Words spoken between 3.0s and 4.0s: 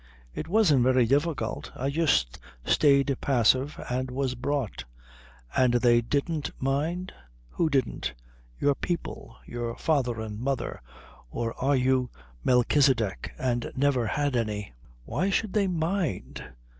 passive